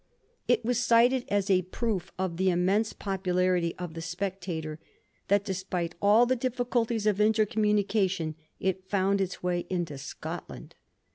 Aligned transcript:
It 0.47 0.65
was 0.65 0.79
cited 0.79 1.25
as 1.27 1.47
a 1.47 1.61
proof 1.61 2.11
of 2.17 2.37
the 2.37 2.49
immense 2.49 2.91
popularity 2.91 3.75
of 3.75 3.93
the 3.93 4.01
Spectator 4.01 4.79
^ 4.83 4.85
that 5.27 5.45
despite 5.45 5.93
all 6.01 6.25
the 6.25 6.35
difficulties 6.35 7.05
of 7.05 7.21
intercommunication 7.21 8.33
it 8.59 8.89
found 8.89 9.21
its 9.21 9.43
way 9.43 9.67
into 9.69 9.99
Scotland. 9.99 10.73